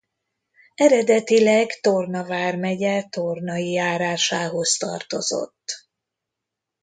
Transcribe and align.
Eredetileg 0.75 1.77
Torna 1.81 2.23
vármegye 2.25 3.03
Tornai 3.09 3.71
járásához 3.71 4.77
tartozott. 4.77 5.87